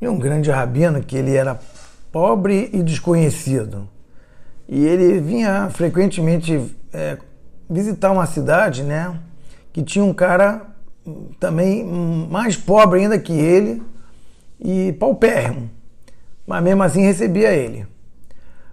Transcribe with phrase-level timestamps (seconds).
[0.00, 1.58] e um grande rabino que ele era
[2.12, 3.88] pobre e desconhecido.
[4.68, 7.18] E ele vinha frequentemente é,
[7.68, 9.18] visitar uma cidade, né,
[9.72, 10.62] que tinha um cara
[11.40, 13.82] também mais pobre ainda que ele
[14.60, 15.70] e paupérrimo,
[16.46, 17.86] mas mesmo assim recebia ele.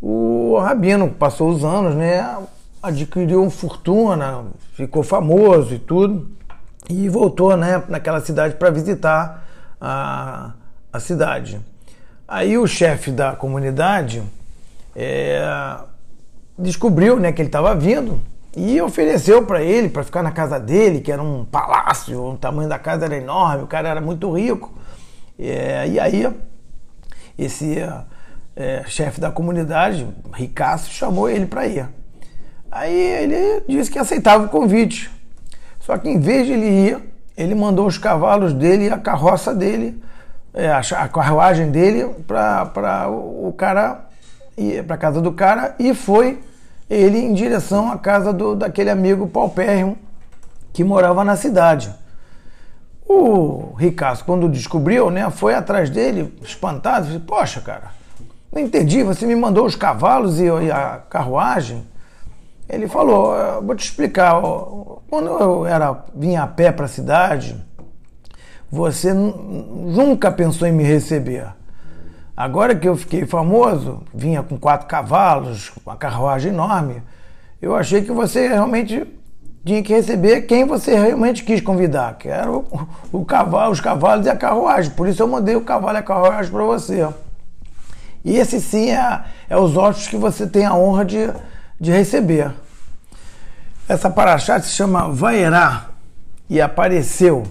[0.00, 2.36] O rabino passou os anos, né,
[2.82, 6.30] adquiriu fortuna, ficou famoso e tudo,
[6.88, 9.44] e voltou, né, naquela cidade para visitar
[9.80, 10.52] a,
[10.96, 11.60] a cidade.
[12.26, 14.22] Aí o chefe da comunidade
[14.94, 15.76] é,
[16.58, 18.20] descobriu, né, que ele estava vindo
[18.56, 22.68] e ofereceu para ele para ficar na casa dele, que era um palácio, o tamanho
[22.68, 24.72] da casa era enorme, o cara era muito rico.
[25.38, 26.26] É, e aí,
[27.38, 27.76] esse
[28.56, 31.86] é, chefe da comunidade, ricaço, chamou ele para ir.
[32.72, 35.10] Aí ele disse que aceitava o convite.
[35.78, 36.98] Só que em vez de ele ir,
[37.36, 40.02] ele mandou os cavalos dele e a carroça dele,
[40.56, 44.06] a carruagem dele para o cara,
[44.86, 46.42] para casa do cara e foi
[46.88, 49.98] ele em direção à casa do, daquele amigo paupérrimo
[50.72, 51.94] que morava na cidade.
[53.08, 57.92] O Ricardo, quando descobriu, né, foi atrás dele, espantado, disse, poxa, cara,
[58.52, 61.86] não entendi, você me mandou os cavalos e, e a carruagem.
[62.68, 64.40] Ele falou, vou te explicar,
[65.08, 67.56] quando eu era, vinha a pé para a cidade,
[68.76, 71.46] você nunca pensou em me receber.
[72.36, 77.02] Agora que eu fiquei famoso, vinha com quatro cavalos, uma carruagem enorme,
[77.60, 79.06] eu achei que você realmente
[79.64, 82.64] tinha que receber quem você realmente quis convidar, que era o,
[83.10, 84.92] o cavalo, os cavalos e a carruagem.
[84.92, 87.08] Por isso eu mandei o cavalo e a carruagem para você.
[88.22, 91.30] E esse sim é, é os hóspedes que você tem a honra de,
[91.80, 92.52] de receber.
[93.88, 95.86] Essa paraxá se chama Vaerá
[96.50, 97.44] e apareceu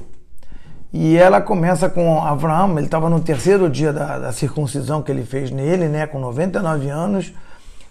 [0.97, 5.25] e ela começa com Abraão, ele estava no terceiro dia da, da, circuncisão que ele
[5.25, 7.33] fez nele, né, com 99 anos,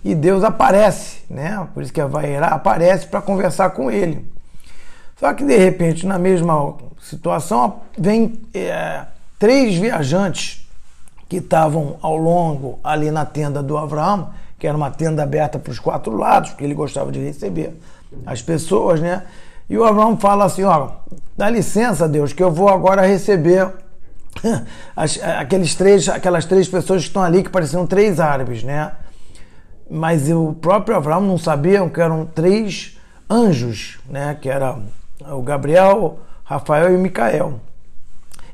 [0.03, 4.27] e Deus aparece, né, por isso que a Vairá aparece para conversar com ele.
[5.21, 9.05] Só que de repente, na mesma situação, vem é,
[9.39, 10.67] três viajantes
[11.29, 15.71] que estavam ao longo ali na tenda do Abraão, que era uma tenda aberta para
[15.71, 17.79] os quatro lados, porque ele gostava de receber
[18.25, 19.25] as pessoas, né?
[19.69, 20.91] E o Abraão fala assim: ó,
[21.37, 23.71] dá licença, Deus, que eu vou agora receber
[24.95, 28.93] as, aqueles três, aquelas três pessoas que estão ali que pareciam três árabes, né?
[29.91, 32.99] Mas o próprio Abraão não sabia que eram três
[33.29, 34.37] anjos, né?
[34.41, 34.79] Que era
[35.21, 37.61] o Gabriel, Rafael e Micael.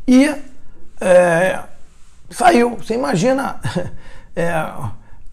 [0.06, 0.34] E
[1.00, 1.60] é,
[2.28, 2.77] saiu.
[2.77, 3.60] Você imagina
[4.34, 4.50] é,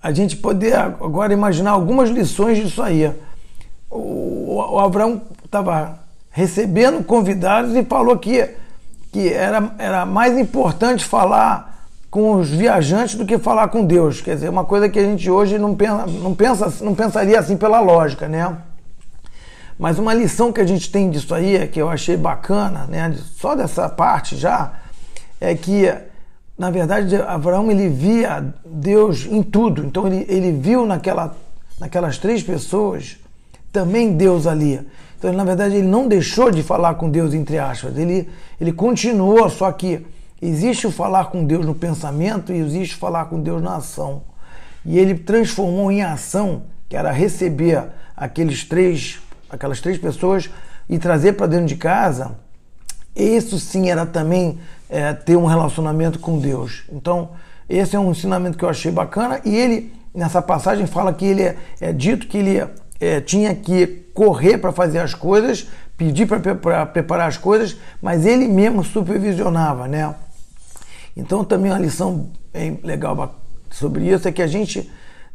[0.01, 3.13] a gente poder agora imaginar algumas lições disso aí.
[3.89, 5.99] O, o Abraão estava
[6.29, 8.47] recebendo convidados e falou que,
[9.11, 14.21] que era, era mais importante falar com os viajantes do que falar com Deus.
[14.21, 17.57] Quer dizer, uma coisa que a gente hoje não pensa, não pensa, não pensaria assim
[17.57, 18.55] pela lógica, né?
[19.79, 23.55] Mas uma lição que a gente tem disso aí, que eu achei bacana, né, só
[23.55, 24.71] dessa parte já,
[25.39, 25.93] é que,
[26.57, 29.85] na verdade, Abraão ele via Deus em tudo.
[29.85, 31.35] Então ele, ele viu naquela,
[31.79, 33.17] naquelas três pessoas
[33.77, 34.81] também Deus ali.
[35.19, 37.95] Então, na verdade, ele não deixou de falar com Deus, entre aspas.
[37.95, 38.27] Ele,
[38.59, 40.03] ele continuou, só que
[40.41, 44.23] existe o falar com Deus no pensamento e existe o falar com Deus na ação.
[44.83, 47.83] E ele transformou em ação, que era receber
[48.15, 50.49] aqueles três, aquelas três pessoas
[50.89, 52.31] e trazer para dentro de casa.
[53.15, 54.57] Isso sim era também
[54.89, 56.83] é, ter um relacionamento com Deus.
[56.91, 57.29] Então,
[57.69, 59.39] esse é um ensinamento que eu achei bacana.
[59.45, 62.69] E ele, nessa passagem, fala que ele é, é dito que ele é,
[63.25, 68.83] tinha que correr para fazer as coisas, pedir para preparar as coisas, mas ele mesmo
[68.83, 70.15] supervisionava, né?
[71.15, 72.29] Então também uma lição
[72.83, 73.35] legal
[73.69, 74.89] sobre isso é que a gente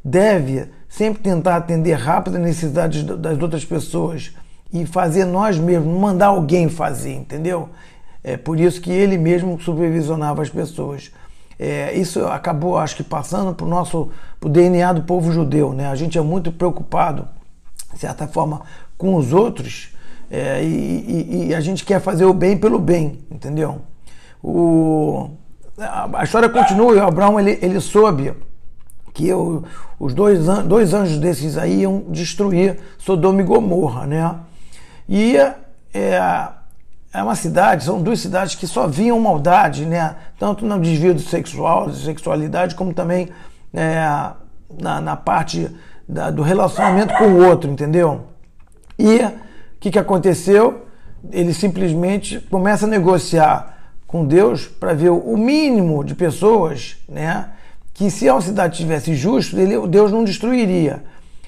[0.05, 4.33] deve sempre tentar atender rápido as necessidades das outras pessoas
[4.73, 7.69] e fazer nós mesmos, mandar alguém fazer, entendeu?
[8.25, 11.11] É por isso que ele mesmo supervisionava as pessoas.
[11.59, 14.11] É, isso acabou, acho que, passando para o nosso
[14.41, 15.89] pro DNA do povo judeu, né?
[15.89, 17.29] A gente é muito preocupado
[17.93, 18.63] de certa forma,
[18.97, 19.93] com os outros
[20.31, 23.83] é, e, e, e, a gente quer fazer o bem pelo bem, entendeu?
[24.43, 25.29] O,
[25.79, 28.33] a, história continua e o Abraão ele, ele soube
[29.13, 29.63] que eu,
[30.01, 34.35] os dois, dois anjos desses aí iam destruir Sodoma e Gomorra, né?
[35.07, 36.49] E é,
[37.13, 40.17] é uma cidade, são duas cidades que só viam maldade, né?
[40.39, 43.29] Tanto no desvio sexual, sexualidade, como também
[43.75, 44.31] é,
[44.81, 45.71] na, na parte
[46.09, 48.23] da, do relacionamento com o outro, entendeu?
[48.99, 49.33] E o
[49.81, 50.87] que, que aconteceu?
[51.31, 53.73] Ele simplesmente começa a negociar
[54.07, 57.51] com Deus para ver o mínimo de pessoas, né?
[57.95, 61.03] Que se a cidade tivesse justo, ele, Deus não destruiria.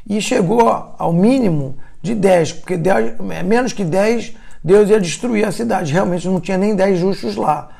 [0.08, 5.46] E chegou ao mínimo de 10, porque 10, é, menos que 10, Deus ia destruir
[5.46, 5.92] a cidade.
[5.92, 7.70] Realmente não tinha nem 10 justos lá.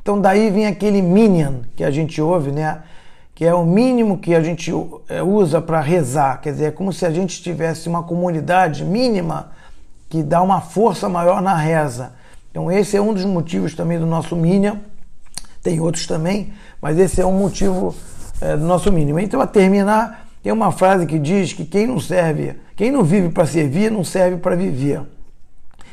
[0.00, 2.78] Então daí vem aquele minion que a gente ouve, né?
[3.38, 4.72] Que é o mínimo que a gente
[5.08, 6.40] é, usa para rezar.
[6.40, 9.52] Quer dizer, é como se a gente tivesse uma comunidade mínima
[10.08, 12.14] que dá uma força maior na reza.
[12.50, 14.78] Então esse é um dos motivos também do nosso minion.
[15.62, 16.52] Tem outros também,
[16.82, 17.94] mas esse é um motivo
[18.40, 19.20] é, do nosso mínimo.
[19.20, 23.28] Então, a terminar, tem uma frase que diz que quem não serve, quem não vive
[23.28, 25.00] para servir, não serve para viver.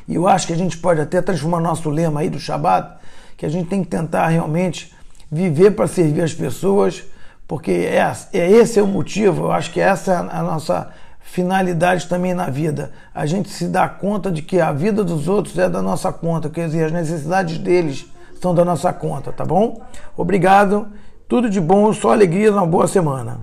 [0.07, 2.97] E eu acho que a gente pode até transformar nosso lema aí do Shabat,
[3.38, 4.95] que a gente tem que tentar realmente
[5.31, 7.03] viver para servir as pessoas,
[7.47, 12.07] porque é, é esse é o motivo, eu acho que essa é a nossa finalidade
[12.07, 12.92] também na vida.
[13.13, 16.50] A gente se dá conta de que a vida dos outros é da nossa conta,
[16.50, 18.06] quer dizer, as necessidades deles
[18.42, 19.81] são da nossa conta, tá bom?
[20.15, 20.88] Obrigado,
[21.27, 23.39] tudo de bom, só alegria, uma boa semana.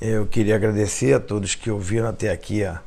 [0.00, 2.80] Eu queria agradecer a todos que ouviram até aqui a,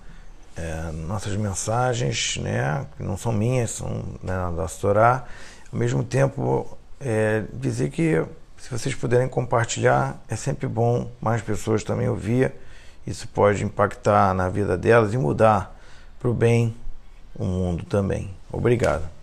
[0.56, 5.23] é, nossas mensagens, né, que não são minhas, são né, da Astorá.
[5.71, 8.23] Ao mesmo tempo, é, dizer que
[8.59, 12.51] se vocês puderem compartilhar, é sempre bom mais pessoas também ouvir.
[13.07, 15.75] Isso pode impactar na vida delas e mudar
[16.19, 16.75] para o bem
[17.35, 18.29] o mundo também.
[18.51, 19.19] Obrigado.